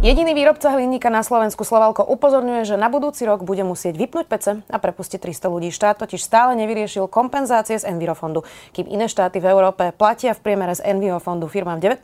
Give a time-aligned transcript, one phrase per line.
[0.00, 4.50] Jediný výrobca hliníka na Slovensku Slovalko upozorňuje, že na budúci rok bude musieť vypnúť pece
[4.64, 5.68] a prepustiť 300 ľudí.
[5.68, 8.40] Štát totiž stále nevyriešil kompenzácie z Envirofondu.
[8.72, 12.00] Kým iné štáty v Európe platia v priemere z Envirofondu firmám 19%,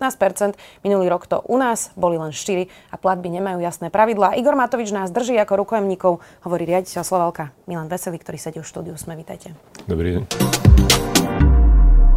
[0.84, 4.36] minulý rok to u nás boli len 4 a platby nemajú jasné pravidlá.
[4.36, 9.00] Igor Matovič nás drží ako rukojemníkov, hovorí riaditeľ Slovalka Milan Veselý, ktorý sedí v štúdiu.
[9.00, 9.57] Sme, vítajte.
[9.88, 10.22] Dobrý deň.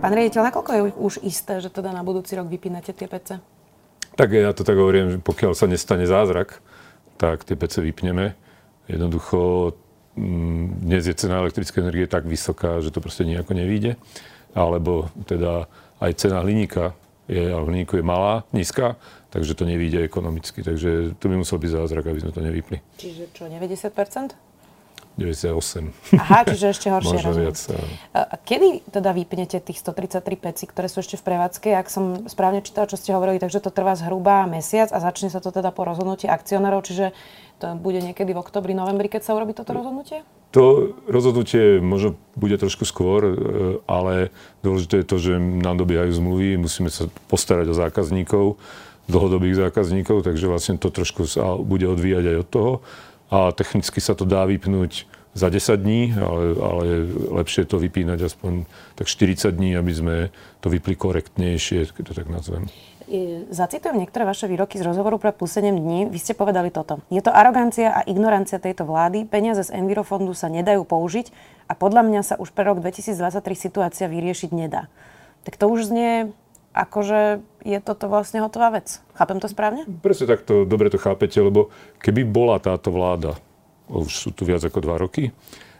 [0.03, 3.58] Pán riaditeľ, nakoľko je už isté, že teda na budúci rok vypínate tie pece?
[4.15, 6.61] Tak ja to tak hovorím, že pokiaľ sa nestane zázrak,
[7.19, 8.33] tak tie pece vypneme.
[8.87, 9.73] Jednoducho
[10.15, 13.99] mm, dnes je cena elektrickej energie tak vysoká, že to proste nejako nevíde.
[14.57, 15.69] Alebo teda
[16.01, 16.97] aj cena hliníka
[17.29, 18.97] je, alebo hliníku je malá, nízka,
[19.29, 20.65] takže to nevíde ekonomicky.
[20.65, 22.81] Takže to by musel byť zázrak, aby sme to nevypli.
[22.97, 24.48] Čiže čo, 90%?
[25.19, 26.15] 98.
[26.15, 27.19] Aha, čiže ešte horšie.
[27.19, 27.57] Možno viac.
[28.15, 31.75] A kedy teda vypnete tých 133 pecí, ktoré sú ešte v prevádzke?
[31.75, 35.43] Ak som správne čítala, čo ste hovorili, takže to trvá zhruba mesiac a začne sa
[35.43, 37.11] to teda po rozhodnutí akcionárov, čiže
[37.59, 40.23] to bude niekedy v oktobri, novembri, keď sa urobí toto rozhodnutie?
[40.55, 43.33] To rozhodnutie možno bude trošku skôr, e,
[43.85, 48.55] ale dôležité je to, že nám dobiehajú zmluvy, musíme sa postarať o zákazníkov,
[49.09, 52.73] dlhodobých zákazníkov, takže vlastne to trošku sa bude odvíjať aj od toho
[53.29, 56.85] a technicky sa to dá vypnúť za 10 dní, ale, ale
[57.41, 58.65] lepšie to vypínať aspoň
[58.97, 60.15] tak 40 dní, aby sme
[60.59, 62.65] to vypli korektnejšie, keď to tak nazvem.
[63.49, 66.05] Zacitujem niektoré vaše výroky z rozhovoru pre plus 7 dní.
[66.13, 67.01] Vy ste povedali toto.
[67.09, 69.25] Je to arogancia a ignorancia tejto vlády.
[69.25, 71.33] Peniaze z Envirofondu sa nedajú použiť
[71.65, 74.93] a podľa mňa sa už pre rok 2023 situácia vyriešiť nedá.
[75.41, 76.29] Tak to už znie
[76.69, 79.01] akože je toto vlastne hotová vec.
[79.17, 79.89] Chápem to správne?
[80.05, 83.35] Presne takto, dobre to chápete, lebo keby bola táto vláda,
[83.89, 85.33] už sú tu viac ako dva roky,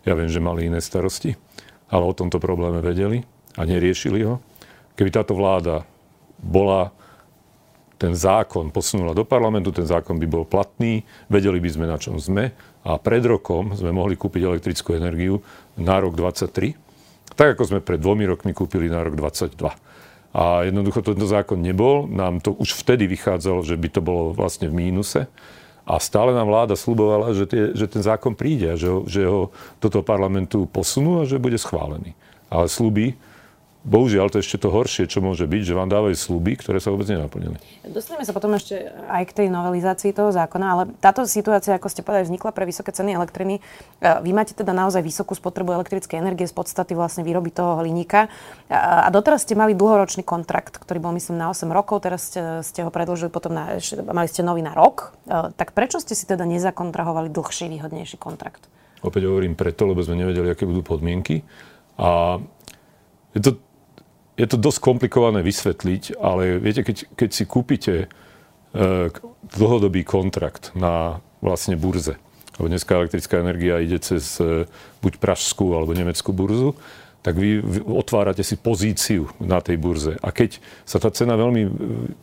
[0.04, 1.38] ja viem, že mali iné starosti,
[1.90, 3.22] ale o tomto probléme vedeli
[3.56, 4.42] a neriešili ho.
[4.98, 5.86] Keby táto vláda
[6.40, 6.92] bola
[8.00, 12.16] ten zákon posunula do parlamentu, ten zákon by bol platný, vedeli by sme, na čom
[12.16, 12.56] sme
[12.88, 15.44] a pred rokom sme mohli kúpiť elektrickú energiu
[15.76, 19.90] na rok 2023, tak ako sme pred dvomi rokmi kúpili na rok 2022.
[20.30, 22.06] A jednoducho tento zákon nebol.
[22.06, 25.26] Nám to už vtedy vychádzalo, že by to bolo vlastne v mínuse.
[25.90, 29.50] A stále nám vláda slubovala, že, tie, že ten zákon príde že ho, že ho
[29.82, 32.14] do toho parlamentu posunú a že bude schválený.
[32.54, 33.18] Ale sluby
[33.80, 36.92] Bohužiaľ, to je ešte to horšie, čo môže byť, že vám dávajú sluby, ktoré sa
[36.92, 37.56] vôbec nenaplnili.
[37.88, 38.76] Dostaneme sa potom ešte
[39.08, 42.92] aj k tej novelizácii toho zákona, ale táto situácia, ako ste povedali, vznikla pre vysoké
[42.92, 43.58] ceny elektriny.
[43.58, 43.62] E,
[44.04, 48.28] vy máte teda naozaj vysokú spotrebu elektrickej energie z podstaty vlastne výroby toho hliníka.
[48.68, 52.84] A doteraz ste mali dlhoročný kontrakt, ktorý bol myslím na 8 rokov, teraz ste, ste
[52.84, 53.80] ho predložili potom na,
[54.12, 55.16] mali ste nový na rok.
[55.24, 58.68] E, tak prečo ste si teda nezakontrahovali dlhší, výhodnejší kontrakt?
[59.00, 61.48] Opäť hovorím preto, lebo sme nevedeli, aké budú podmienky.
[61.96, 62.44] A
[63.32, 63.69] je to
[64.40, 68.08] je to dosť komplikované vysvetliť, ale viete, keď, keď si kúpite e,
[69.52, 72.16] dlhodobý kontrakt na vlastne burze,
[72.56, 74.64] lebo dneska elektrická energia ide cez e,
[75.04, 76.80] buď pražskú alebo nemeckú burzu,
[77.20, 80.16] tak vy, otvárate si pozíciu na tej burze.
[80.24, 81.68] A keď sa tá cena veľmi,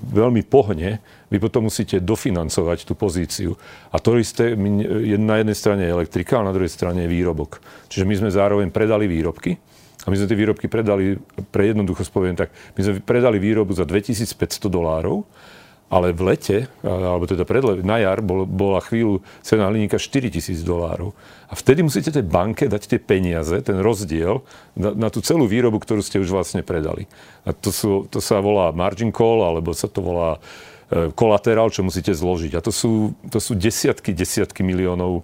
[0.08, 3.60] veľmi pohne, vy potom musíte dofinancovať tú pozíciu.
[3.92, 7.60] A to isté je na jednej strane elektrika, a na druhej strane je výrobok.
[7.92, 9.60] Čiže my sme zároveň predali výrobky,
[10.06, 11.18] a my sme tie výrobky predali,
[11.50, 15.26] pre jednoducho spoviem tak, my sme predali výrobu za 2500 dolárov,
[15.86, 21.14] ale v lete, alebo teda pred, na jar, bol, bola chvíľu cena hliníka 4000 dolárov.
[21.46, 24.42] A vtedy musíte tej banke dať tie peniaze, ten rozdiel,
[24.74, 27.06] na, na tú celú výrobu, ktorú ste už vlastne predali.
[27.46, 30.42] A to, sú, to sa volá margin call, alebo sa to volá
[30.90, 32.58] e, kolaterál, čo musíte zložiť.
[32.58, 35.22] A to sú, to sú desiatky, desiatky miliónov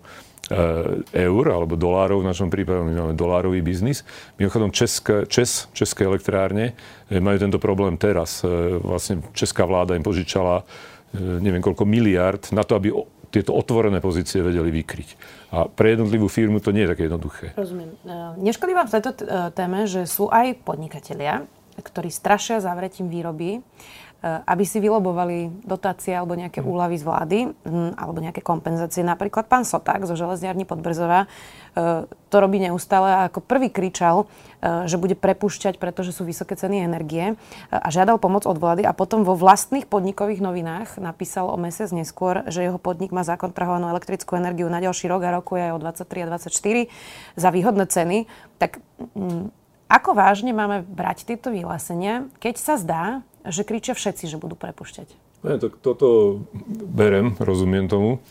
[1.12, 4.04] eur alebo dolárov, v našom prípade my máme dolárový biznis.
[4.36, 8.44] Mimochodom České, Čes, České elektrárne eh, majú tento problém teraz.
[8.44, 8.48] Eh,
[8.80, 10.64] vlastne Česká vláda im požičala
[11.12, 12.88] neviem koľko miliard na to, aby
[13.28, 15.08] tieto otvorené pozície vedeli vykryť.
[15.52, 17.52] A pre jednotlivú firmu to nie je také jednoduché.
[17.52, 18.00] Rozumiem.
[18.40, 19.10] Neškodí vám v tejto
[19.52, 21.44] téme, že sú aj podnikatelia,
[21.76, 26.66] ktorí strašia zavretím výroby Eh, aby si vylobovali dotácie alebo nejaké hm.
[26.70, 29.02] úlavy z vlády hm, alebo nejaké kompenzácie.
[29.02, 34.30] Napríklad pán Soták zo železniarní Podbrzova eh, to robí neustále a ako prvý kričal,
[34.62, 37.34] eh, že bude prepušťať, pretože sú vysoké ceny energie
[37.74, 42.46] a žiadal pomoc od vlády a potom vo vlastných podnikových novinách napísal o mesiac neskôr,
[42.46, 46.22] že jeho podnik má zakontrahovanú elektrickú energiu na ďalší rok a rokuje aj o 23
[46.22, 46.86] a 24
[47.34, 48.30] za výhodné ceny.
[48.62, 48.78] Tak
[49.18, 49.50] hm,
[49.90, 53.04] ako vážne máme brať tieto vyhlásenia, keď sa zdá,
[53.46, 55.08] že kričia všetci, že budú prepušťať.
[55.42, 56.40] Ne, tak toto
[56.86, 58.22] berem, rozumiem tomu.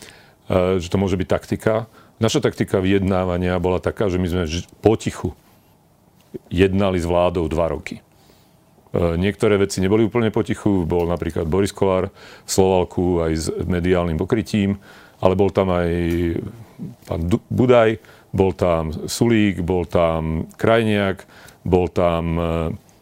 [0.51, 1.91] že to môže byť taktika.
[2.23, 4.43] Naša taktika vyjednávania bola taká, že my sme
[4.79, 5.35] potichu
[6.47, 7.99] jednali s vládou dva roky.
[8.91, 12.11] Niektoré veci neboli úplne potichu, bol napríklad Boris Kolár
[12.43, 14.83] v Slovalku aj s mediálnym pokrytím,
[15.23, 15.89] ale bol tam aj
[17.07, 18.03] pán Budaj,
[18.35, 21.23] bol tam Sulík, bol tam Krajniak,
[21.63, 22.43] bol tam e,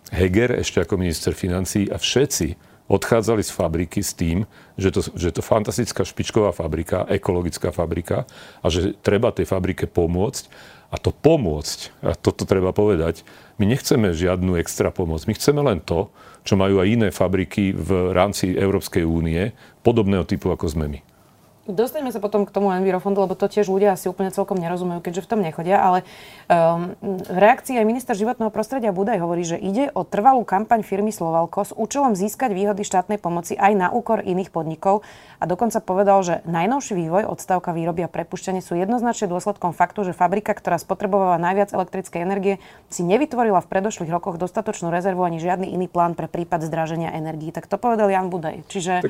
[0.10, 2.58] Heger ešte ako minister financí a všetci
[2.90, 8.26] odchádzali z fabriky s tým, že to, že to fantastická špičková fabrika, ekologická fabrika
[8.66, 10.50] a že treba tej fabrike pomôcť.
[10.90, 13.22] A to pomôcť, a toto treba povedať,
[13.62, 15.22] my nechceme žiadnu extra pomoc.
[15.30, 16.10] My chceme len to,
[16.42, 19.54] čo majú aj iné fabriky v rámci Európskej únie,
[19.86, 21.00] podobného typu ako sme my.
[21.70, 25.22] Dostaneme sa potom k tomu Envirofondu, lebo to tiež ľudia asi úplne celkom nerozumejú, keďže
[25.22, 26.02] v tom nechodia, ale
[26.50, 31.14] um, v reakcii aj minister životného prostredia Budaj hovorí, že ide o trvalú kampaň firmy
[31.14, 35.06] Slovalko s účelom získať výhody štátnej pomoci aj na úkor iných podnikov
[35.38, 40.18] a dokonca povedal, že najnovší vývoj, odstavka výroby a prepušťanie sú jednoznačne dôsledkom faktu, že
[40.18, 42.58] fabrika, ktorá spotrebovala najviac elektrickej energie,
[42.90, 47.54] si nevytvorila v predošlých rokoch dostatočnú rezervu ani žiadny iný plán pre prípad zdraženia energií.
[47.54, 48.66] Tak to povedal Jan Budaj.
[48.68, 49.06] Čiže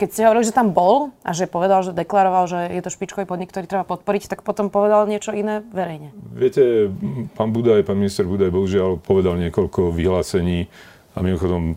[0.00, 2.94] keď ste hovorili, že tam bol a že povedal, že že deklaroval, že je to
[2.94, 6.14] špičkový podnik, ktorý treba podporiť, tak potom povedal niečo iné verejne.
[6.32, 6.88] Viete,
[7.34, 10.70] pán Budaj, pán minister Budaj bohužiaľ povedal niekoľko vyhlásení
[11.14, 11.76] a mimochodom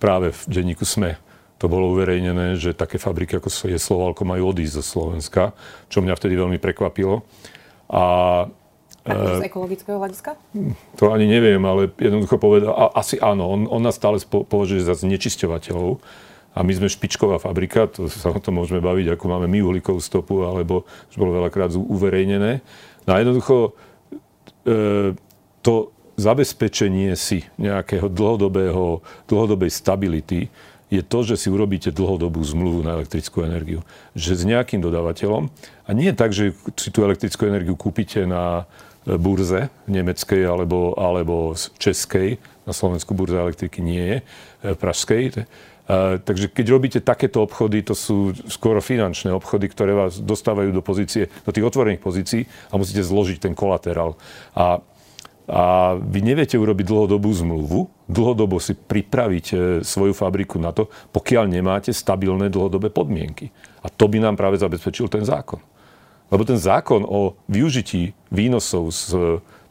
[0.00, 1.20] práve v denníku SME
[1.60, 5.52] to bolo uverejnené, že také fabriky ako je Slovalko majú odísť zo Slovenska,
[5.92, 7.20] čo mňa vtedy veľmi prekvapilo.
[7.92, 8.02] A
[9.00, 10.36] a z e, ekologického hľadiska?
[11.00, 14.92] To ani neviem, ale jednoducho povedal, a, asi áno, on, on nás stále považuje za
[14.92, 16.04] znečisťovateľov
[16.50, 20.02] a my sme špičková fabrika, to sa o tom môžeme baviť, ako máme my uhlíkovú
[20.02, 22.58] stopu, alebo už bolo veľakrát uverejnené.
[23.06, 23.78] No a jednoducho
[24.66, 25.14] e,
[25.62, 25.74] to
[26.18, 29.00] zabezpečenie si nejakého dlhodobého,
[29.30, 30.50] dlhodobej stability
[30.90, 33.86] je to, že si urobíte dlhodobú zmluvu na elektrickú energiu.
[34.18, 35.46] Že s nejakým dodávateľom.
[35.86, 38.66] A nie je tak, že si tú elektrickú energiu kúpite na
[39.06, 42.42] burze nemeckej alebo, alebo českej.
[42.66, 44.24] Na Slovensku burza elektriky nie je, e,
[44.74, 45.46] pražskej
[46.20, 51.32] takže keď robíte takéto obchody, to sú skoro finančné obchody, ktoré vás dostávajú do pozície,
[51.42, 54.14] do tých otvorených pozícií a musíte zložiť ten kolaterál.
[54.54, 54.84] A,
[55.50, 55.64] a
[55.98, 61.90] vy neviete urobiť dlhodobú zmluvu, dlhodobo si pripraviť e, svoju fabriku na to, pokiaľ nemáte
[61.90, 63.50] stabilné dlhodobé podmienky.
[63.82, 65.58] A to by nám práve zabezpečil ten zákon.
[66.30, 69.06] Lebo ten zákon o využití výnosov z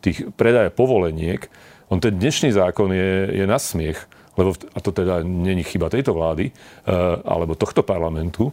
[0.04, 1.48] tých predaja povoleniek,
[1.90, 4.09] on ten dnešný zákon je, je na smiech
[4.40, 6.92] lebo, a to teda není chyba tejto vlády, eh,
[7.28, 8.48] alebo tohto parlamentu,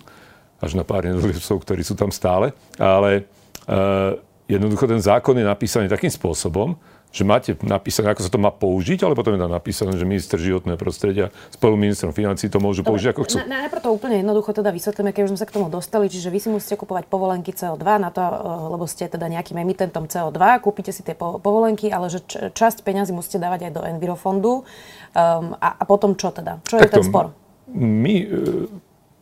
[0.58, 2.50] až na pár jednotlivcov, ktorí sú tam stále,
[2.80, 4.10] ale eh,
[4.50, 6.74] jednoducho ten zákon je napísaný takým spôsobom,
[7.16, 10.36] že máte napísané, ako sa to má použiť, ale potom je tam napísané, že minister
[10.36, 13.36] životného prostredia spolu ministrom financí to môžu Dobre, použiť ako chcú.
[13.40, 16.28] Na, najprv to úplne jednoducho teda vysvetlíme, keď už sme sa k tomu dostali, čiže
[16.28, 18.36] vy si musíte kupovať povolenky CO2 na to, eh,
[18.76, 22.20] lebo ste teda nejakým emitentom CO2, kúpite si tie povolenky, ale že
[22.52, 24.68] časť peňazí musíte dávať aj do Envirofondu.
[25.16, 26.60] Um, a, a potom čo teda?
[26.68, 27.32] Čo je ten spor?
[27.72, 28.68] My, eh,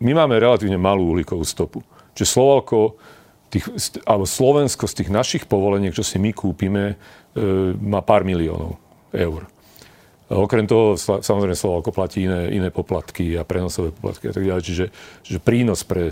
[0.03, 1.87] my máme relatívne malú uhlíkovú stopu.
[2.19, 2.99] Čiže Slovalko
[3.55, 3.67] tých,
[4.03, 6.95] alebo Slovensko z tých našich povoleniek, čo si my kúpime, e,
[7.79, 8.77] má pár miliónov
[9.15, 9.47] eur.
[10.25, 14.63] Okrem toho, samozrejme, Slovalko platí iné, iné poplatky a prenosové poplatky a tak ďalej.
[14.65, 14.87] Čiže,
[15.21, 16.11] čiže prínos pre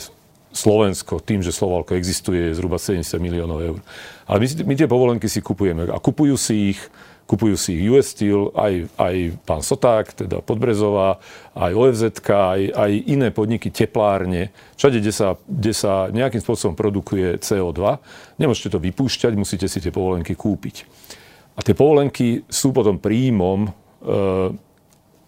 [0.52, 3.80] Slovensko tým, že Slovalko existuje, je zhruba 70 miliónov eur.
[4.28, 6.80] Ale my, my tie povolenky si kupujeme a kupujú si ich
[7.32, 9.14] Kupujú si ich US Steel, aj, aj
[9.48, 11.16] pán Soták, teda Podbrezová,
[11.56, 17.40] aj OFZ, aj, aj iné podniky, teplárne, všade, kde sa, kde sa nejakým spôsobom produkuje
[17.40, 18.04] CO2.
[18.36, 20.84] Nemôžete to vypúšťať, musíte si tie povolenky kúpiť.
[21.56, 23.70] A tie povolenky sú potom príjmom, e,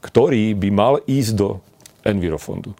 [0.04, 1.64] ktorý by mal ísť do
[2.04, 2.76] Envirofondu.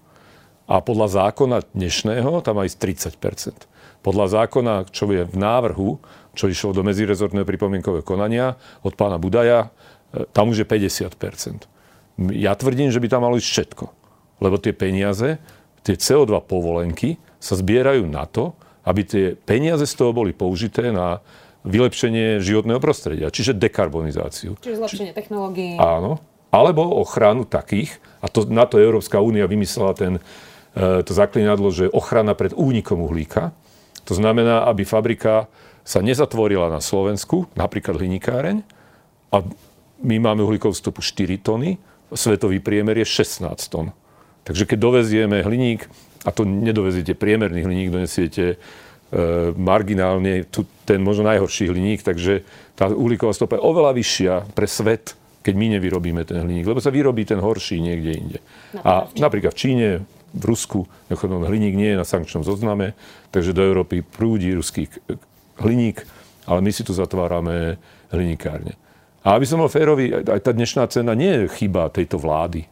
[0.69, 3.69] A podľa zákona dnešného tam aj 30%
[4.05, 5.97] Podľa zákona, čo je v návrhu,
[6.35, 9.71] čo išlo do medzirezortného pripomienkového konania od pána Budaja,
[10.13, 11.67] e, tam už je 50%
[12.35, 13.85] Ja tvrdím, že by tam malo ísť všetko.
[14.43, 15.39] Lebo tie peniaze,
[15.87, 18.53] tie CO2 povolenky sa zbierajú na to,
[18.85, 21.25] aby tie peniaze z toho boli použité na
[21.65, 24.61] vylepšenie životného prostredia, čiže dekarbonizáciu.
[24.61, 25.17] Čiže zlepšenie Či...
[25.17, 25.81] technológií.
[25.81, 26.21] Áno.
[26.53, 30.21] Alebo ochranu takých, a to, na to Európska únia vymyslela ten,
[30.77, 33.57] e, to zaklinadlo, že ochrana pred únikom uhlíka.
[34.05, 35.49] To znamená, aby fabrika
[35.85, 38.65] sa nezatvorila na Slovensku, napríklad hliníkáreň,
[39.35, 39.45] a
[40.01, 41.77] my máme uhlíkovú stopu 4 tony,
[42.15, 43.93] svetový priemer je 16 tón.
[44.45, 45.89] Takže keď dovezieme hliník,
[46.25, 48.57] a to nedoveziete priemerný hliník, donesiete e,
[49.57, 52.45] marginálne tu, ten možno najhorší hliník, takže
[52.77, 56.89] tá uhlíková stopa je oveľa vyššia pre svet, keď my nevyrobíme ten hliník, lebo sa
[56.89, 58.39] vyrobí ten horší niekde inde.
[58.73, 59.89] Napríklad a napríklad v Číne,
[60.35, 60.89] v Rusku
[61.47, 62.97] hliník nie je na sankčnom zozname,
[63.31, 64.89] takže do Európy prúdi ruský
[65.61, 66.03] hliník,
[66.49, 67.79] ale my si tu zatvárame
[68.11, 68.75] hliníkárne.
[69.25, 72.69] A aby som bol férový, aj tá dnešná cena nie je chyba tejto vlády.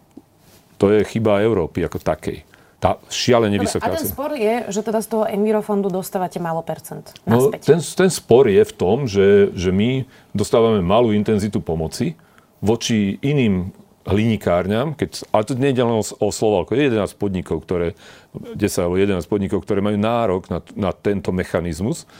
[0.77, 2.45] To je chyba Európy ako takej
[2.83, 7.15] tá šialene vysoká A ten spor je, že teda z toho Envirofondu dostávate málo percent
[7.23, 10.03] no, ten, ten spor je v tom, že, že my
[10.35, 12.19] dostávame malú intenzitu pomoci
[12.59, 13.71] voči iným
[14.03, 17.95] hlinikárňam, keď, ale to nie je len o, o Slovalko, je 11 podnikov, ktoré,
[18.35, 22.11] 10 alebo 11 podnikov, ktoré majú nárok na, na tento mechanizmus,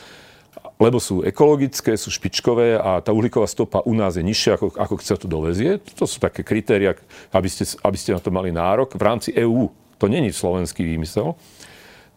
[0.81, 4.93] lebo sú ekologické, sú špičkové a tá uhlíková stopa u nás je nižšia, ako, ako
[5.01, 5.77] sa tu dovezie.
[5.97, 6.97] To sú také kritéria,
[7.29, 11.39] aby ste, aby ste na to mali nárok v rámci EÚ to není slovenský výmysel.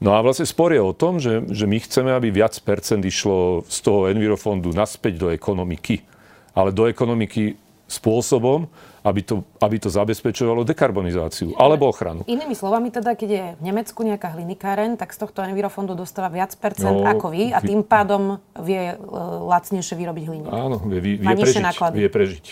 [0.03, 3.63] No a vlastne spor je o tom, že, že my chceme, aby viac percent išlo
[3.71, 6.03] z toho Envirofondu naspäť do ekonomiky.
[6.51, 7.55] Ale do ekonomiky
[7.87, 8.67] spôsobom,
[9.07, 12.27] aby to, aby to zabezpečovalo dekarbonizáciu alebo ochranu.
[12.27, 16.51] Inými slovami teda, keď je v Nemecku nejaká hlinikáren, tak z tohto Envirofondu dostáva viac
[16.59, 18.99] percent no, ako vy a tým pádom vie
[19.47, 20.51] lacnejšie vyrobiť hliník.
[20.51, 21.95] Áno, vie, vie, vie, prežiť, náklady.
[22.03, 22.45] vie prežiť.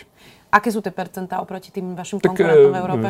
[0.54, 3.08] Aké sú tie percentá oproti tým vašim tak, konkurentom v Európe?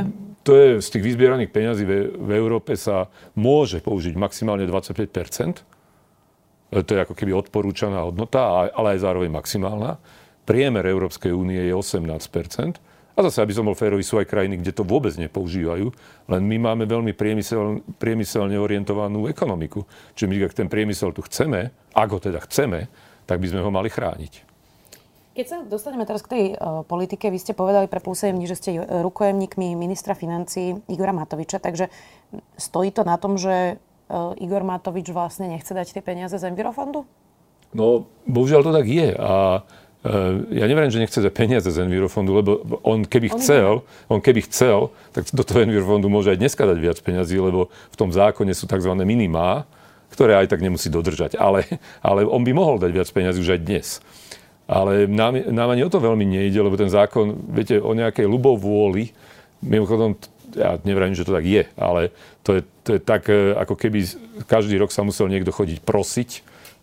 [0.48, 6.80] To je, z tých vyzbieraných peňazí v, v Európe sa môže použiť maximálne 25 e,
[6.80, 10.00] To je ako keby odporúčaná hodnota, ale aj zároveň maximálna.
[10.48, 12.32] Priemer Európskej únie je 18
[13.14, 15.87] a zase, aby som bol férový, sú aj krajiny, kde to vôbec nepoužívajú,
[16.26, 19.87] len my máme veľmi priemysel, priemyselne orientovanú ekonomiku.
[20.18, 22.90] Čiže my, ak ten priemysel tu chceme, ak ho teda chceme,
[23.25, 24.54] tak by sme ho mali chrániť.
[25.35, 28.78] Keď sa dostaneme teraz k tej uh, politike, vy ste povedali pre plus že ste
[28.83, 31.90] rukojemníkmi ministra financí Igora Matoviča, takže
[32.54, 33.78] stojí to na tom, že
[34.11, 37.02] uh, Igor Matovič vlastne nechce dať tie peniaze z Envirofondu?
[37.75, 39.11] No, bohužiaľ to tak je.
[39.18, 39.84] A uh,
[40.52, 42.50] ja neviem, že nechce dať peniaze z Envirofondu, lebo
[42.84, 43.73] on keby on chcel,
[44.12, 47.96] on keby chcel, tak do toho Envirofondu môže aj dneska dať viac peniazí, lebo v
[47.96, 48.92] tom zákone sú tzv.
[49.00, 49.64] minimá,
[50.12, 51.40] ktoré aj tak nemusí dodržať.
[51.40, 51.64] Ale,
[52.04, 53.87] ale on by mohol dať viac peniazí už aj dnes.
[54.68, 59.12] Ale nám, nám ani o to veľmi nejde, lebo ten zákon, viete, o nejakej ľubovôli,
[59.64, 60.20] mimochodom,
[60.52, 62.12] ja neviem, že to tak je, ale
[62.44, 64.04] to je, to je tak, e, ako keby
[64.44, 66.30] každý rok sa musel niekto chodiť prosiť,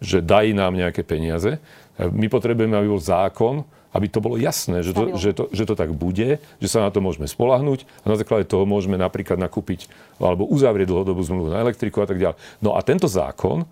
[0.01, 1.61] že daj nám nejaké peniaze.
[2.09, 5.75] My potrebujeme, aby bol zákon, aby to bolo jasné, že to, že, to, že to
[5.75, 9.91] tak bude, že sa na to môžeme spolahnuť a na základe toho môžeme napríklad nakúpiť
[10.17, 12.39] alebo uzavrieť dlhodobú zmluvu na elektriku a tak ďalej.
[12.63, 13.67] No a tento zákon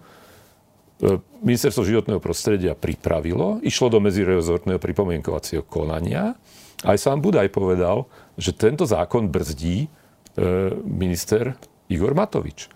[1.00, 6.36] E, Ministerstvo životného prostredia pripravilo, išlo do medzirezortného pripomienkovacieho konania.
[6.84, 8.04] Aj sám Budaj povedal,
[8.36, 9.90] že tento zákon brzdí e,
[10.84, 11.56] minister
[11.88, 12.68] Igor Matovič.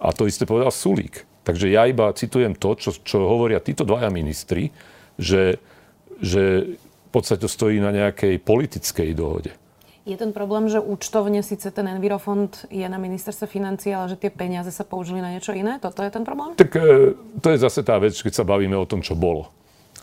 [0.00, 1.27] A to isté povedal Sulík.
[1.48, 4.68] Takže ja iba citujem to, čo, čo hovoria títo dvaja ministri,
[5.16, 5.56] že,
[6.20, 9.56] že v podstate to stojí na nejakej politickej dohode.
[10.04, 14.28] Je ten problém, že účtovne síce ten Envirofond je na ministerstve financí, ale že tie
[14.28, 15.80] peniaze sa použili na niečo iné?
[15.80, 16.52] Toto je ten problém?
[16.52, 19.48] Tak e, to je zase tá vec, keď sa bavíme o tom, čo bolo.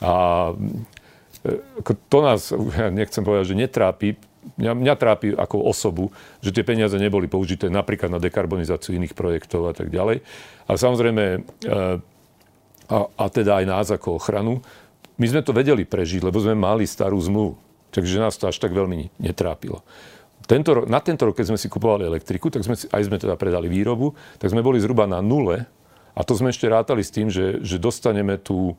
[0.01, 0.49] A
[1.45, 4.17] e, to nás, ja nechcem povedať, že netrápi,
[4.57, 9.67] mňa, mňa trápi ako osobu, že tie peniaze neboli použité napríklad na dekarbonizáciu iných projektov
[9.69, 10.21] a tak ďalej.
[10.69, 11.39] Ale samozrejme, e,
[12.89, 14.61] a, a teda aj nás ako ochranu,
[15.15, 17.55] my sme to vedeli prežiť, lebo sme mali starú zmluvu.
[17.95, 19.79] Takže nás to až tak veľmi netrápilo.
[20.45, 23.33] Tento, na tento rok, keď sme si kupovali elektriku, tak sme si, aj sme teda
[23.33, 25.65] predali výrobu, tak sme boli zhruba na nule.
[26.13, 28.75] A to sme ešte rátali s tým, že, že dostaneme tú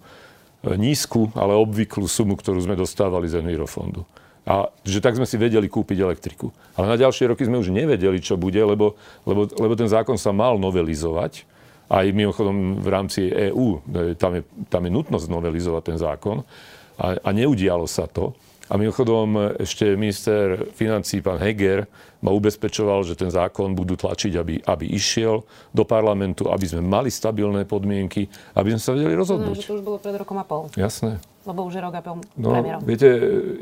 [0.63, 4.07] e, nízku, ale obvyklú sumu, ktorú sme dostávali z Envirofondu.
[4.47, 6.55] A že tak sme si vedeli kúpiť elektriku.
[6.79, 8.95] Ale na ďalšie roky sme už nevedeli, čo bude, lebo,
[9.26, 11.43] lebo, lebo ten zákon sa mal novelizovať.
[11.91, 16.47] Aj mimochodom v rámci EÚ, e, tam je, tam je nutnosť novelizovať ten zákon.
[16.95, 18.38] A, a neudialo sa to.
[18.67, 21.87] A mimochodom ešte minister financí, pán Heger,
[22.19, 27.07] ma ubezpečoval, že ten zákon budú tlačiť, aby, aby išiel do parlamentu, aby sme mali
[27.07, 28.27] stabilné podmienky,
[28.59, 29.55] aby sme sa vedeli rozhodnúť.
[29.55, 30.67] No, že to už bolo pred rokom a pol.
[30.75, 31.23] Jasné.
[31.47, 32.83] Lebo už je rok a pol no, premiérom.
[32.83, 33.09] Viete,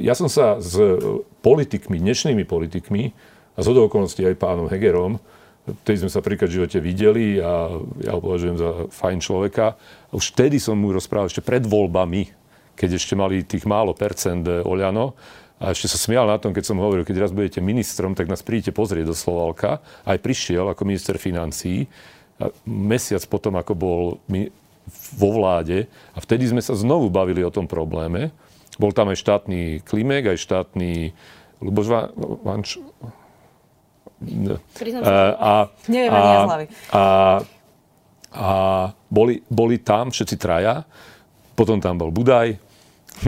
[0.00, 0.72] ja som sa s
[1.44, 3.12] politikmi, dnešnými politikmi,
[3.54, 5.22] a z okolností aj pánom Hegerom,
[5.64, 7.70] vtedy sme sa príklad v živote videli a
[8.02, 9.78] ja ho považujem za fajn človeka.
[10.10, 12.43] Už vtedy som mu rozprával, ešte pred voľbami,
[12.74, 15.14] keď ešte mali tých málo percent eh, Oľano.
[15.62, 18.42] A ešte sa smial na tom, keď som hovoril, keď raz budete ministrom, tak nás
[18.42, 19.80] prídete pozrieť do Slovalka.
[20.02, 21.86] Aj prišiel ako minister financií.
[22.42, 24.02] A mesiac potom, ako bol
[25.14, 25.86] vo vláde.
[26.12, 28.34] A vtedy sme sa znovu bavili o tom probléme.
[28.76, 31.14] Bol tam aj štátny Klimek, aj štátny
[31.62, 31.86] Luboš
[32.42, 32.82] Vanč...
[35.04, 35.52] A, a,
[36.10, 36.22] a,
[36.90, 37.04] a,
[38.34, 38.50] a
[39.06, 40.82] boli, boli tam všetci traja.
[41.54, 42.58] Potom tam bol Budaj,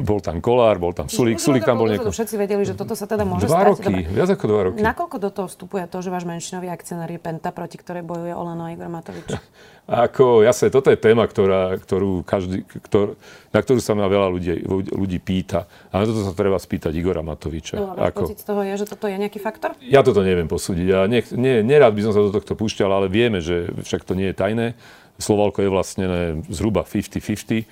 [0.02, 2.10] bol tam Kolár, bol tam Sulík, Sulík tam bol niekto.
[2.10, 3.70] Všetci vedeli, že toto sa teda môže dva stať.
[3.70, 4.14] roky, Dobre.
[4.18, 4.78] viac ako dva roky.
[4.82, 8.66] Nakoľko do toho vstupuje to, že váš menšinový akcionár je Penta, proti ktorej bojuje Olano
[8.66, 9.30] a Igor Matovič?
[9.86, 13.14] Ako, jasne, toto je téma, ktorá, ktorú každý, ktor,
[13.54, 15.70] na ktorú sa ma veľa ľudí, ľudí pýta.
[15.94, 17.78] A na toto sa treba spýtať Igora Matoviča.
[17.78, 18.26] No, ako...
[18.26, 19.78] pocit z toho je, že toto je nejaký faktor?
[19.78, 20.86] Ja toto neviem posúdiť.
[20.90, 24.18] Ja nech, nie, nerád by som sa do tohto púšťal, ale vieme, že však to
[24.18, 24.66] nie je tajné.
[25.16, 26.20] Slovalko je vlastnené
[26.52, 27.24] zhruba 50-50
[27.56, 27.64] e,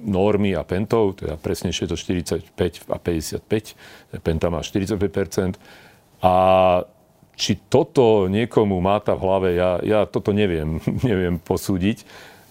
[0.00, 4.24] normy a pentov, teda presnejšie to 45 a 55.
[4.24, 5.60] Penta má 45%
[6.24, 6.34] A
[7.36, 12.02] či toto niekomu máta v hlave, ja, ja toto neviem, neviem posúdiť.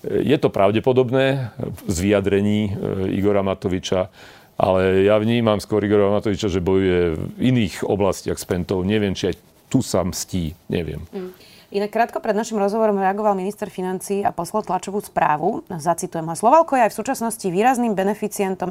[0.05, 1.49] Je to pravdepodobné
[1.89, 2.71] z vyjadrení e,
[3.17, 4.13] Igora Matoviča,
[4.55, 8.85] ale ja vnímam skôr Igora Matoviča, že bojuje v iných oblastiach s Pentou.
[8.85, 9.35] Neviem, či aj
[9.65, 11.01] tu sa mstí, neviem.
[11.09, 11.33] Mm.
[11.73, 15.65] Inak krátko pred našim rozhovorom reagoval minister financí a poslal tlačovú správu.
[15.65, 16.37] Zacitujem ho.
[16.37, 18.69] Slovalko je aj v súčasnosti výrazným beneficientom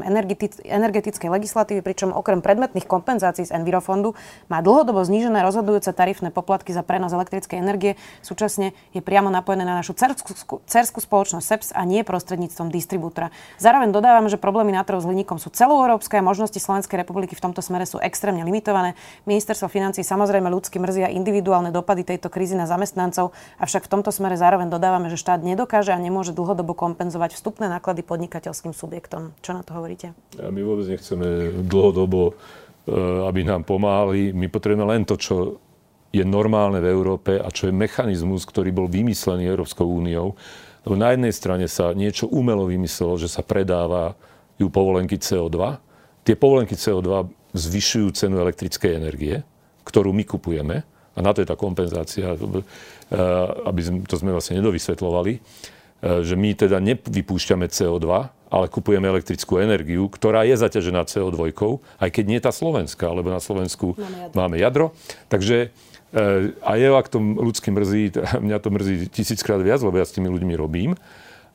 [0.63, 4.15] energetickej legislatívy, pričom okrem predmetných kompenzácií z Envirofondu
[4.47, 7.99] má dlhodobo znížené rozhodujúce tarifné poplatky za prenos elektrickej energie.
[8.23, 13.35] Súčasne je priamo napojené na našu cerskú, cerskú spoločnosť SEPS a nie prostredníctvom distribútora.
[13.59, 17.43] Zároveň dodávam, že problémy na trhu s hliníkom sú celoeurópske a možnosti Slovenskej republiky v
[17.43, 18.95] tomto smere sú extrémne limitované.
[19.27, 24.15] Ministerstvo financí samozrejme ľudsky mrzia individuálne dopady tejto krízy na zamestnanie zamestnancov, avšak v tomto
[24.15, 29.35] smere zároveň dodávame, že štát nedokáže a nemôže dlhodobo kompenzovať vstupné náklady podnikateľským subjektom.
[29.43, 30.15] Čo na to hovoríte?
[30.39, 32.39] A my vôbec nechceme dlhodobo,
[32.87, 32.95] eh,
[33.27, 34.31] aby nám pomáhali.
[34.31, 35.59] My potrebujeme len to, čo
[36.15, 40.39] je normálne v Európe a čo je mechanizmus, ktorý bol vymyslený Európskou úniou.
[40.87, 44.15] Lebo na jednej strane sa niečo umelo vymyslelo, že sa predáva
[44.55, 45.83] ju povolenky CO2.
[46.23, 49.43] Tie povolenky CO2 zvyšujú cenu elektrickej energie,
[49.83, 52.39] ktorú my kupujeme a na to je tá kompenzácia, e,
[53.67, 55.41] aby to sme vlastne nedovysvetlovali, e,
[56.27, 58.07] že my teda nevypúšťame CO2,
[58.55, 61.55] ale kupujeme elektrickú energiu, ktorá je zaťažená CO2,
[61.99, 64.35] aj keď nie tá slovenská, lebo na Slovensku máme jadro.
[64.35, 64.87] Máme jadro.
[65.27, 65.57] Takže
[66.15, 68.03] e, a je, ak to ľudský mrzí,
[68.47, 70.95] mňa to mrzí tisíckrát viac, lebo ja s tými ľuďmi robím.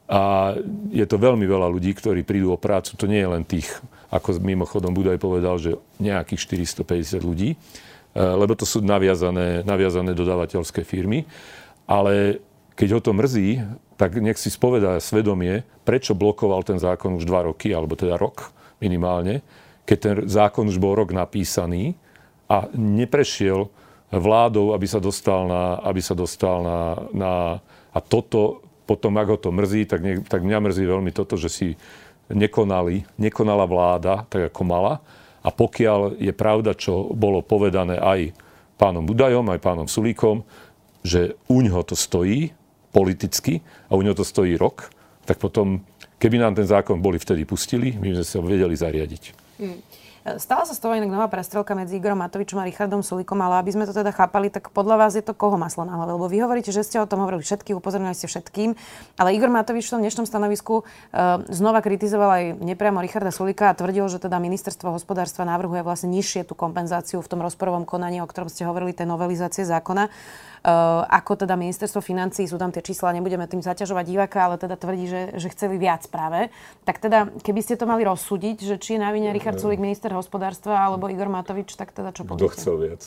[0.09, 0.57] A
[0.89, 2.97] je to veľmi veľa ľudí, ktorí prídu o prácu.
[2.97, 3.69] To nie je len tých,
[4.09, 7.53] ako mimochodom Budaj povedal, že nejakých 450 ľudí,
[8.15, 11.29] lebo to sú naviazané, naviazané dodávateľské firmy.
[11.89, 12.41] Ale
[12.73, 13.59] keď ho to mrzí,
[13.99, 18.55] tak nech si spovedá svedomie, prečo blokoval ten zákon už dva roky, alebo teda rok
[18.79, 19.43] minimálne,
[19.83, 21.99] keď ten zákon už bol rok napísaný
[22.47, 23.67] a neprešiel
[24.09, 26.79] vládou, aby sa dostal na, aby sa dostal na,
[27.13, 27.31] na
[27.89, 31.49] a toto, potom ak ho to mrzí, tak, ne, tak mňa mrzí veľmi toto, že
[31.49, 31.67] si
[32.29, 34.93] nekonali, nekonala vláda tak, ako mala
[35.39, 38.35] a pokiaľ je pravda, čo bolo povedané aj
[38.79, 40.43] pánom Budajom, aj pánom Sulíkom,
[41.03, 42.51] že u ňoho to stojí
[42.91, 44.91] politicky a u ňoho to stojí rok,
[45.23, 45.83] tak potom,
[46.17, 49.23] keby nám ten zákon boli vtedy pustili, my sme sa vedeli zariadiť.
[49.61, 49.79] Hmm.
[50.19, 53.71] Stala sa z toho inak nová prestrelka medzi Igorom Matovičom a Richardom Sulikom, ale aby
[53.71, 56.19] sme to teda chápali, tak podľa vás je to koho maslo na hlave?
[56.19, 58.75] Lebo vy hovoríte, že ste o tom hovorili všetky, upozornili ste všetkým,
[59.15, 63.77] ale Igor Matovič v tom dnešnom stanovisku uh, znova kritizoval aj nepriamo Richarda Sulika a
[63.79, 68.27] tvrdil, že teda ministerstvo hospodárstva navrhuje vlastne nižšie tú kompenzáciu v tom rozporovom konaní, o
[68.27, 70.11] ktorom ste hovorili, tej novelizácie zákona.
[70.59, 70.71] Eh,
[71.07, 75.07] ako teda ministerstvo financí, sú tam tie čísla, nebudeme tým zaťažovať diváka, ale teda tvrdí,
[75.07, 76.51] že, že chceli viac práve.
[76.83, 80.11] Tak teda, keby ste to mali rozsúdiť, že či je na vine Richard Sulik, minister
[80.11, 82.43] hospodárstva, alebo Igor Matovič, tak teda čo poviete?
[82.43, 83.01] Kto chcel viac?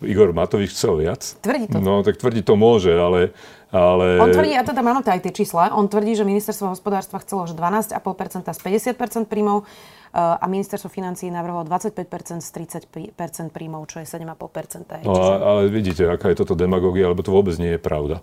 [0.00, 1.22] Igor Matovič chcel viac.
[1.44, 1.78] Tvrdí to.
[1.78, 3.36] No, tak tvrdí to môže, ale...
[3.68, 4.18] ale...
[4.24, 7.52] On tvrdí, ja teda mám aj tie čísla, on tvrdí, že ministerstvo hospodárstva chcelo už
[7.52, 8.60] 12,5% z
[8.96, 9.68] 50% príjmov.
[10.14, 15.02] Eh, a ministerstvo financí navrhlo 25% z 30% príjmov, čo je 7,5%.
[15.02, 15.32] No, Čiže...
[15.42, 18.22] ale vidíte, aká je toto demagógia, lebo to vôbec nie je pravda.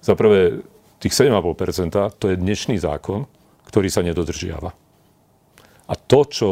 [0.00, 0.64] Za prvé,
[0.96, 3.28] tých 7,5% to je dnešný zákon,
[3.68, 4.72] ktorý sa nedodržiava.
[5.86, 6.50] A to, čo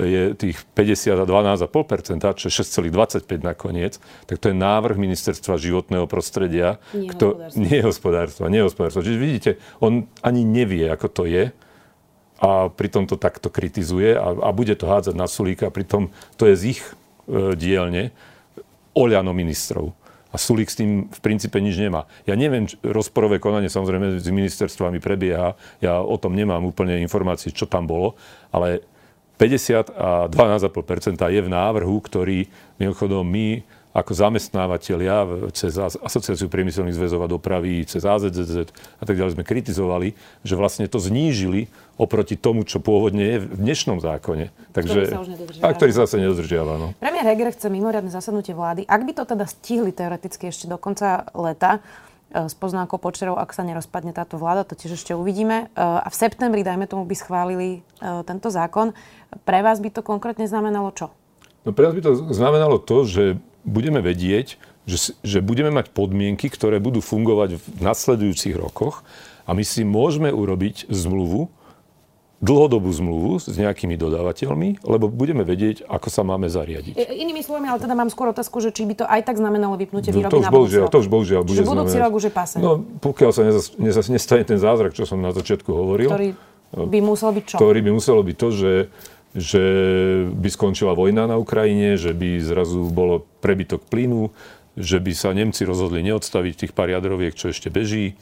[0.00, 6.08] je tých 50 a 12,5%, čo je 6,25 nakoniec, tak to je návrh ministerstva životného
[6.08, 6.80] prostredia.
[6.96, 7.60] Nie, kto, hospodárstva.
[7.60, 8.44] nie hospodárstva.
[8.48, 9.04] Nie hospodárstva.
[9.04, 9.50] Čiže vidíte,
[9.84, 11.52] on ani nevie, ako to je
[12.36, 16.54] a pritom to takto kritizuje a, a bude to hádzať na Sulíka, pritom to je
[16.56, 16.92] z ich e,
[17.56, 18.12] dielne
[18.92, 19.92] oľano ministrov.
[20.32, 22.04] A Sulík s tým v princípe nič nemá.
[22.28, 27.64] Ja neviem, rozporové konanie samozrejme s ministerstvami prebieha, ja o tom nemám úplne informácie, čo
[27.64, 28.20] tam bolo,
[28.52, 28.84] ale
[29.40, 32.48] 50 a 12,5 je v návrhu, ktorý
[32.80, 33.60] mimochodom my
[33.96, 38.68] ako zamestnávateľia cez Asociáciu priemyselných zväzov a dopravy, cez AZZZ
[39.00, 40.12] a tak ďalej sme kritizovali,
[40.44, 44.52] že vlastne to znížili oproti tomu, čo pôvodne je v dnešnom zákone.
[44.76, 46.76] Takže, ktorý sa a ktorý sa zase nedodržiava.
[46.76, 46.92] No.
[47.00, 48.84] Premiér Heger chce mimoriadne zasadnutie vlády.
[48.84, 51.80] Ak by to teda stihli teoreticky ešte do konca leta,
[52.26, 55.72] s poznámkou počerov, ak sa nerozpadne táto vláda, to tiež ešte uvidíme.
[55.78, 57.80] A v septembri, dajme tomu, by schválili
[58.28, 58.92] tento zákon.
[59.46, 61.14] Pre vás by to konkrétne znamenalo čo?
[61.64, 63.24] No pre nás by to znamenalo to, že
[63.66, 69.02] budeme vedieť, že, že budeme mať podmienky, ktoré budú fungovať v nasledujúcich rokoch
[69.44, 71.50] a my si môžeme urobiť zmluvu,
[72.38, 76.94] dlhodobú zmluvu s nejakými dodávateľmi, lebo budeme vedieť, ako sa máme zariadiť.
[76.94, 79.74] E, inými slovami, ale teda mám skôr otázku, že či by to aj tak znamenalo
[79.80, 80.86] vypnutie no, výroby to už na bohužiaľ.
[80.92, 82.56] To už bohužiaľ bude Čiže budúci rok už je pase.
[82.60, 86.12] No, pokiaľ sa nezas, nezas, nestane ten zázrak, čo som na začiatku hovoril.
[86.12, 86.30] Ktorý
[86.76, 87.56] by musel byť čo?
[87.56, 88.70] Ktorý by muselo byť to, že
[89.36, 89.64] že
[90.32, 94.32] by skončila vojna na Ukrajine, že by zrazu bolo prebytok plynu,
[94.76, 98.16] že by sa Nemci rozhodli neodstaviť tých pár jadroviek, čo ešte beží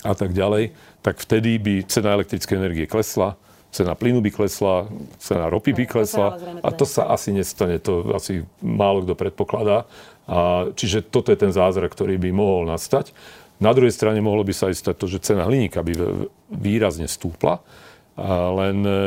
[0.00, 0.72] a tak ďalej,
[1.04, 3.36] tak vtedy by cena elektrickej energie klesla,
[3.68, 4.88] cena plynu by klesla,
[5.20, 9.84] cena ropy by klesla a to sa asi nestane, to asi málo kto predpokladá.
[10.30, 13.12] A, čiže toto je ten zázrak, ktorý by mohol nastať.
[13.60, 15.92] Na druhej strane mohlo by sa aj stať to, že cena hliníka by
[16.48, 17.60] výrazne stúpla,
[18.18, 18.98] a len e,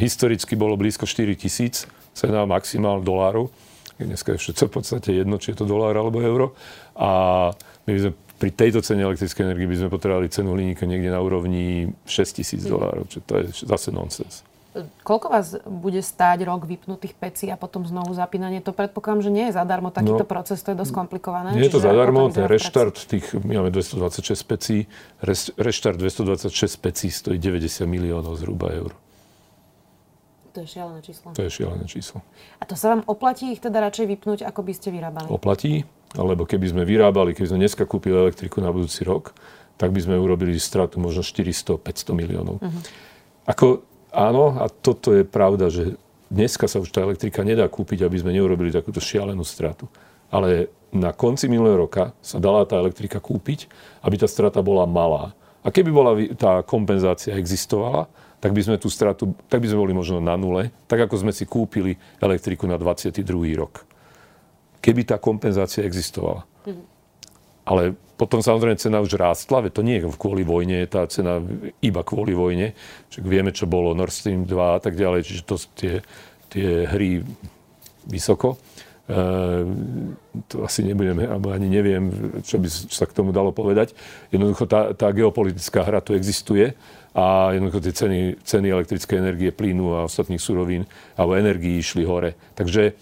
[0.00, 3.50] historicky bolo blízko 4 tisíc cena maximál dolárov
[3.98, 6.58] Dneska je všetko v podstate jedno, či je to dolár alebo euro.
[6.98, 7.50] A
[7.86, 11.22] my by sme pri tejto cene elektrickej energie by sme potrebovali cenu hliníka niekde na
[11.22, 14.42] úrovni 6 tisíc dolárov, čo to je zase nonsens.
[15.06, 18.58] Koľko vás bude stáť rok vypnutých pecí a potom znovu zapínanie?
[18.58, 21.54] To predpokladám, že nie je zadarmo takýto no, proces, to je dosť komplikované.
[21.54, 24.90] Nie je to zadarmo, ten reštart tých, my máme 226 pecí,
[25.54, 26.50] reštart 226
[26.82, 28.90] pecí stojí 90 miliónov zhruba eur.
[30.54, 31.34] To je šialené číslo.
[31.34, 32.22] To je šialené číslo.
[32.58, 35.26] A to sa vám oplatí ich teda radšej vypnúť, ako by ste vyrábali?
[35.30, 35.82] Oplatí,
[36.14, 39.34] lebo keby sme vyrábali, keby sme dneska kúpili elektriku na budúci rok,
[39.74, 42.62] tak by sme urobili stratu možno 400-500 miliónov.
[42.62, 42.80] Uh-huh.
[43.50, 43.82] Ako,
[44.14, 45.98] áno, a toto je pravda, že
[46.30, 49.90] dneska sa už tá elektrika nedá kúpiť, aby sme neurobili takúto šialenú stratu.
[50.30, 53.66] Ale na konci minulého roka sa dala tá elektrika kúpiť,
[54.06, 55.34] aby tá strata bola malá.
[55.66, 58.06] A keby bola tá kompenzácia existovala,
[58.38, 61.32] tak by sme tú stratu, tak by sme boli možno na nule, tak ako sme
[61.32, 63.24] si kúpili elektriku na 22.
[63.56, 63.88] rok.
[64.84, 66.44] Keby tá kompenzácia existovala.
[66.68, 66.86] Mm-hmm.
[67.64, 71.42] Ale potom samozrejme cena už rástla, veď to nie je kvôli vojne, tá cena
[71.82, 72.78] iba kvôli vojne.
[73.10, 75.94] Čiže vieme, čo bolo Nord Stream 2 a tak ďalej, čiže to tie,
[76.54, 77.26] tie hry
[78.06, 78.54] vysoko.
[79.04, 79.18] E,
[80.46, 82.08] to asi nebudeme, alebo ani neviem,
[82.46, 83.98] čo by sa k tomu dalo povedať.
[84.30, 86.70] Jednoducho tá, tá geopolitická hra tu existuje
[87.18, 90.86] a jednoducho tie ceny, ceny elektrickej energie, plynu a ostatných surovín
[91.18, 92.38] alebo energií išli hore.
[92.54, 92.94] Takže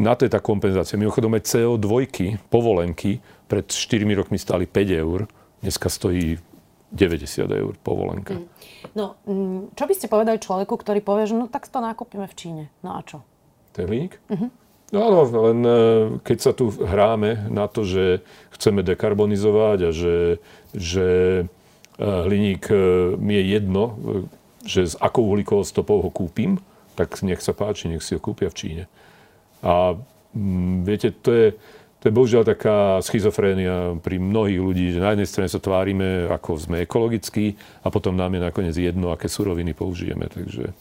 [0.00, 0.96] na to je tá kompenzácia.
[0.96, 2.08] Mimochodom aj CO2
[2.48, 3.20] povolenky
[3.52, 5.28] pred 4 rokmi stáli 5 eur,
[5.60, 6.40] dneska stojí
[6.88, 8.40] 90 eur povolenka.
[8.40, 8.48] Mm.
[8.96, 12.32] No, mm, čo by ste povedali človeku, ktorý povie, že no tak to nakúpime v
[12.32, 12.64] Číne.
[12.80, 13.20] No a čo?
[13.76, 14.16] Ten hliník?
[14.32, 14.50] Mm-hmm.
[14.92, 15.20] No áno,
[15.52, 15.72] len e,
[16.24, 18.24] keď sa tu hráme na to, že
[18.56, 20.16] chceme dekarbonizovať a že,
[20.72, 21.08] že
[22.00, 22.76] hliník e,
[23.20, 23.94] mi je jedno, e,
[24.64, 26.56] že s akou uhlíkovou stopou ho kúpim,
[26.96, 28.84] tak nech sa páči, nech si ho kúpia v Číne.
[29.64, 29.96] A
[30.36, 31.46] mm, viete, to je,
[32.02, 36.58] to je bohužiaľ taká schizofrénia pri mnohých ľudí, že na jednej strane sa tvárime, ako
[36.58, 37.54] sme ekologickí
[37.86, 40.26] a potom nám je nakoniec jedno, aké suroviny použijeme.
[40.26, 40.74] Takže...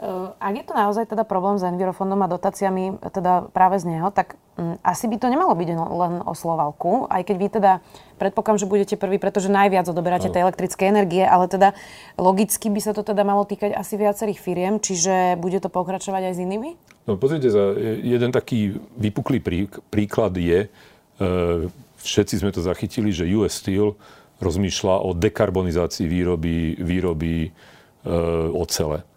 [0.00, 4.08] Eh, ak je to naozaj teda problém s Envirofondom a dotáciami teda práve z neho,
[4.08, 7.72] tak um, asi by to nemalo byť len o Slovalku, aj keď vy teda
[8.16, 11.76] predpokladám, že budete prvý, pretože najviac odoberáte tej elektrickej energie, ale teda
[12.16, 16.34] logicky by sa to teda malo týkať asi viacerých firiem, čiže bude to pokračovať aj
[16.40, 16.80] s inými?
[17.04, 19.44] No pozrite sa, jeden taký vypuklý
[19.92, 21.68] príklad je, uh,
[22.00, 24.00] všetci sme to zachytili, že US Steel
[24.40, 29.09] rozmýšľa o dekarbonizácii výroby, výroby uh, ocele.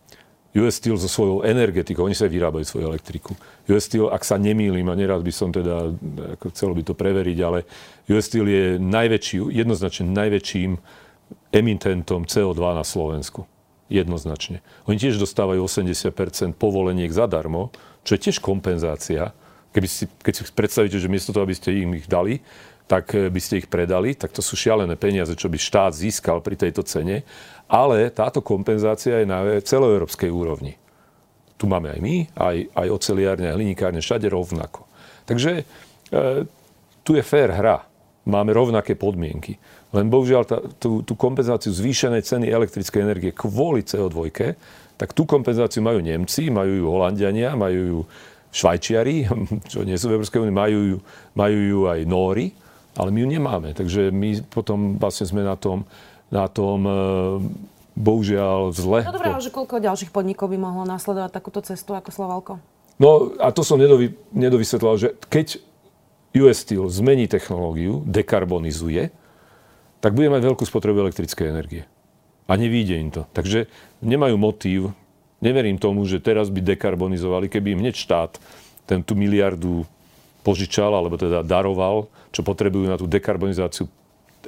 [0.54, 3.34] US Steel so svojou energetikou, oni sa aj vyrábajú svoju elektriku.
[3.66, 5.90] US Steel, ak sa nemýlim, a nerád by som teda,
[6.38, 7.66] ako chcelo by to preveriť, ale
[8.14, 10.78] US Steel je najväčší, jednoznačne najväčším
[11.50, 13.50] emitentom CO2 na Slovensku.
[13.90, 14.62] Jednoznačne.
[14.90, 16.14] Oni tiež dostávajú 80%
[16.58, 17.70] povoleniek zadarmo,
[18.06, 19.34] čo je tiež kompenzácia.
[19.74, 22.42] Keby si, keď si predstavíte, že miesto toho, aby ste im ich dali,
[22.86, 26.60] tak by ste ich predali, tak to sú šialené peniaze, čo by štát získal pri
[26.60, 27.24] tejto cene
[27.68, 30.76] ale táto kompenzácia je na celoeurópskej úrovni.
[31.58, 34.84] Tu máme aj my, aj, aj oceliárne, aj hlinikárne, všade rovnako.
[35.24, 35.64] Takže e,
[37.04, 37.88] tu je fér hra.
[38.24, 39.60] Máme rovnaké podmienky.
[39.92, 44.32] Len bohužiaľ tá, tú, tú kompenzáciu zvýšenej ceny elektrickej energie kvôli CO2,
[44.96, 48.00] tak tú kompenzáciu majú Nemci, majú ju Holandiania, majú ju
[48.54, 49.28] Švajčiari,
[49.72, 50.98] čo nie sú v Európskej únii, majú, ju,
[51.36, 52.48] majú ju aj Nóri,
[52.96, 53.70] ale my ju nemáme.
[53.74, 55.84] Takže my potom vlastne sme na tom,
[56.34, 56.94] na tom e,
[57.94, 59.06] bohužiaľ zle.
[59.06, 62.54] No dobré, ale že koľko ďalších podnikov by mohlo nasledovať takúto cestu ako Slovalko?
[62.98, 65.62] No a to som nedovy, nedovysvetľoval, že keď
[66.34, 69.14] US Steel zmení technológiu, dekarbonizuje,
[70.02, 71.84] tak bude mať veľkú spotrebu elektrickej energie.
[72.50, 73.30] A nevíde im to.
[73.32, 73.70] Takže
[74.04, 74.82] nemajú motív,
[75.40, 78.42] neverím tomu, že teraz by dekarbonizovali, keby im hneď štát
[78.84, 79.88] ten tú miliardu
[80.44, 83.88] požičal, alebo teda daroval, čo potrebujú na tú dekarbonizáciu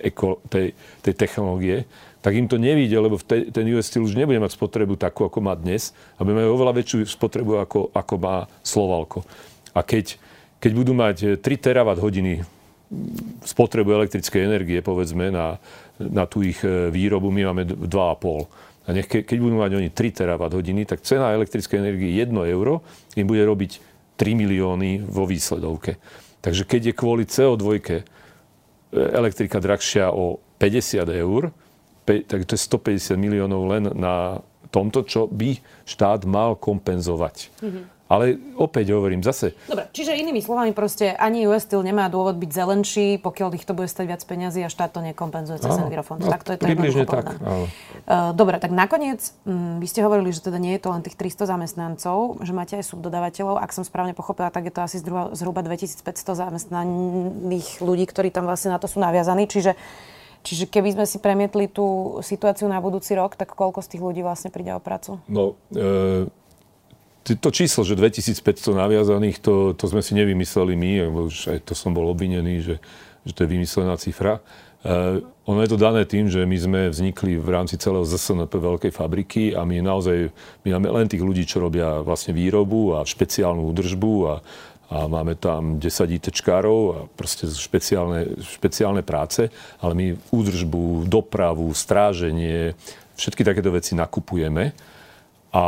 [0.01, 1.85] eko, tej, tej technológie,
[2.25, 5.45] tak im to nevíde, lebo te, ten US Steel už nebude mať spotrebu takú, ako
[5.45, 9.21] má dnes, aby majú oveľa väčšiu spotrebu, ako, ako má Slovalko.
[9.77, 10.17] A keď,
[10.57, 12.41] keď budú mať 3 terawatt hodiny
[13.45, 15.61] spotrebu elektrickej energie, povedzme, na,
[16.01, 17.85] na tú ich e, výrobu, my máme 2,5.
[18.85, 22.85] A nech, keď budú mať oni 3 terawatt hodiny, tak cena elektrickej energie 1 euro
[23.17, 23.71] im bude robiť
[24.17, 25.97] 3 milióny vo výsledovke.
[26.41, 28.01] Takže keď je kvôli CO2 e,
[28.95, 31.51] elektrika drahšia o 50 eur,
[32.05, 37.49] tak to je 150 miliónov len na tomto, čo by štát mal kompenzovať.
[37.63, 37.83] Mm-hmm.
[38.15, 39.51] Ale opäť hovorím zase...
[39.67, 43.75] Dobre, čiže inými slovami proste ani US Steel nemá dôvod byť zelenší, pokiaľ ich to
[43.75, 46.23] bude stať viac peniazy a štát to nekompenzuje cez Envirofond.
[46.23, 47.35] No, tak to je to približne tak.
[47.43, 47.67] Áno.
[48.07, 51.19] Uh, dobre, tak nakoniec, um, vy ste hovorili, že teda nie je to len tých
[51.19, 53.59] 300 zamestnancov, že máte aj subdodávateľov.
[53.59, 54.97] Ak som správne pochopila, tak je to asi
[55.35, 59.51] zhruba 2500 zamestnaných ľudí, ktorí tam vlastne na to sú naviazaní.
[59.51, 59.75] Čiže
[60.45, 64.21] Čiže keby sme si premietli tú situáciu na budúci rok, tak koľko z tých ľudí
[64.21, 65.17] vlastne príde o prácu?
[65.25, 66.29] No, e,
[67.33, 70.91] to číslo, že 2500 naviazaných, to, to sme si nevymysleli my,
[71.25, 72.75] aj to som bol obvinený, že,
[73.25, 74.45] že to je vymyslená cifra.
[74.85, 78.91] Uh, ono je to dané tým, že my sme vznikli v rámci celého ZSNP veľkej
[78.93, 80.29] fabriky a my naozaj,
[80.61, 84.33] my máme len tých ľudí, čo robia vlastne výrobu a špeciálnu údržbu a,
[84.93, 85.89] a máme tam 10
[86.21, 89.49] ITčkárov a proste špeciálne, špeciálne práce,
[89.81, 92.77] ale my údržbu, dopravu, stráženie,
[93.17, 94.93] všetky takéto veci nakupujeme
[95.55, 95.63] a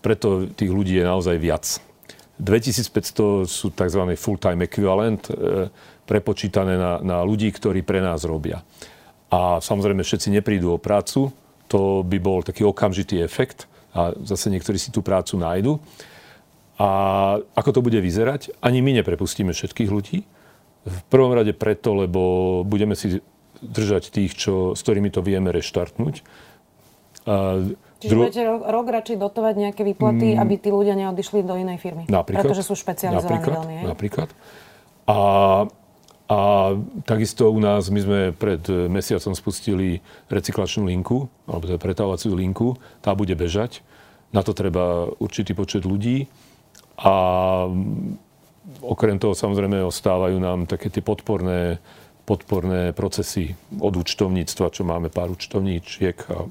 [0.00, 1.64] preto tých ľudí je naozaj viac.
[2.40, 4.02] 2500 sú tzv.
[4.16, 5.68] full-time equivalent, e,
[6.08, 8.64] prepočítané na, na ľudí, ktorí pre nás robia.
[9.28, 11.28] A samozrejme všetci neprídu o prácu,
[11.68, 15.76] to by bol taký okamžitý efekt a zase niektorí si tú prácu nájdu.
[16.80, 16.88] A
[17.52, 18.56] ako to bude vyzerať?
[18.64, 20.24] Ani my neprepustíme všetkých ľudí.
[20.88, 23.20] V prvom rade preto, lebo budeme si
[23.60, 26.22] držať tých, čo, s ktorými to vieme reštartnúť.
[27.98, 28.20] Čiže Dru...
[28.22, 30.38] budete rok, rok radšej dotovať nejaké výplaty, mm.
[30.38, 32.06] aby tí ľudia neodišli do inej firmy.
[32.06, 32.46] Napríklad.
[32.46, 33.76] Pretože sú špecializovaní napríklad, veľmi.
[33.90, 34.28] Napríklad.
[35.10, 35.18] A,
[36.30, 36.38] a
[37.02, 39.98] takisto u nás, my sme pred mesiacom spustili
[40.30, 42.78] recyklačnú linku, alebo teda pretavovaciu linku.
[43.02, 43.82] Tá bude bežať.
[44.30, 46.30] Na to treba určitý počet ľudí.
[47.02, 47.14] A
[48.78, 51.82] okrem toho samozrejme ostávajú nám také tie podporné,
[52.22, 56.46] podporné procesy od účtovníctva, čo máme pár účtovníčiek a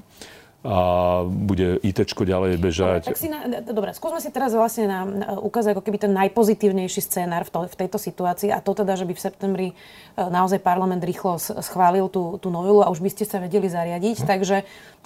[0.66, 3.06] a bude IT ďalej bežať.
[3.06, 6.10] Dobre, tak si na, dobre, skúsme si teraz vlastne na, na, ukázať ako keby ten
[6.10, 9.74] najpozitívnejší scénar v, to, v tejto situácii a to teda, že by v septembri e,
[10.18, 14.18] naozaj parlament rýchlo schválil tú, tú novelu a už by ste sa vedeli zariadiť.
[14.18, 14.26] Hm.
[14.26, 14.56] Takže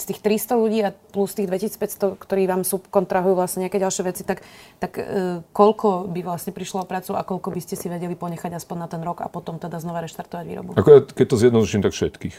[0.01, 4.25] z tých 300 ľudí a plus tých 2500, ktorí vám subkontrahujú vlastne nejaké ďalšie veci,
[4.25, 4.41] tak,
[4.81, 8.57] tak e, koľko by vlastne prišlo o prácu a koľko by ste si vedeli ponechať
[8.57, 10.71] aspoň na ten rok a potom teda znova reštartovať výrobu?
[10.81, 12.37] Ako, keď to zjednoduším, tak všetkých.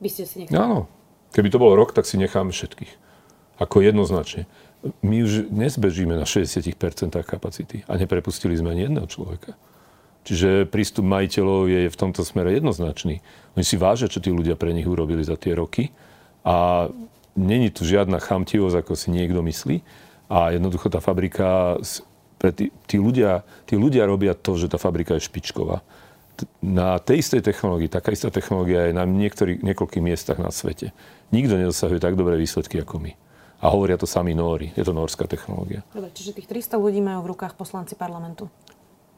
[0.00, 0.56] By ste si nechali?
[0.56, 0.88] Áno.
[1.34, 2.94] Keby to bol rok, tak si necháme všetkých.
[3.58, 4.46] Ako jednoznačne.
[5.02, 6.70] My už dnes bežíme na 60%
[7.26, 9.58] kapacity a neprepustili sme ani jedného človeka.
[10.24, 13.18] Čiže prístup majiteľov je v tomto smere jednoznačný.
[13.58, 15.90] Oni si vážia, čo tí ľudia pre nich urobili za tie roky
[16.46, 16.88] a
[17.34, 19.82] není tu žiadna chamtivosť, ako si niekto myslí.
[20.30, 21.76] A jednoducho tá fabrika,
[22.40, 25.82] tí, tí, ľudia, tí ľudia robia to, že tá fabrika je špičková
[26.62, 30.90] na tej istej technológii, taká istá technológia je na niektorých, niekoľkých miestach na svete.
[31.30, 33.12] Nikto nedosahuje tak dobré výsledky ako my.
[33.64, 34.74] A hovoria to sami Nóri.
[34.74, 35.86] Je to norská technológia.
[35.94, 38.50] Dobre, čiže tých 300 ľudí majú v rukách poslanci parlamentu?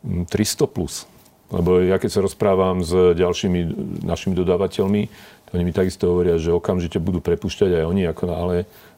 [0.05, 1.09] 300 mm, plus.
[1.51, 3.61] Lebo ja keď sa rozprávam s ďalšími
[4.03, 5.03] našimi dodávateľmi,
[5.47, 8.57] to oni mi takisto hovoria, že okamžite budú prepušťať aj oni, ako náhle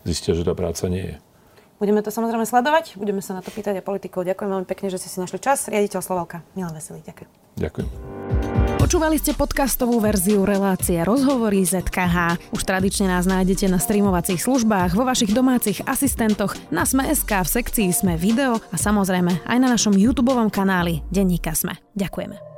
[0.09, 1.17] zistia, že tá práca nie je.
[1.79, 4.27] Budeme to samozrejme sledovať, budeme sa na to pýtať aj politikov.
[4.27, 5.71] Ďakujem veľmi pekne, že ste si našli čas.
[5.71, 7.31] Riaditeľ Slovalka, Milan Veselý, ďakujem.
[7.55, 7.89] Ďakujem.
[8.79, 12.51] Počúvali ste podcastovú verziu relácie Rozhovory ZKH.
[12.51, 17.95] Už tradične nás nájdete na streamovacích službách, vo vašich domácich asistentoch, na Sme.sk, v sekcii
[17.95, 21.79] Sme video a samozrejme aj na našom YouTube kanáli Denníka Sme.
[21.95, 22.58] Ďakujeme.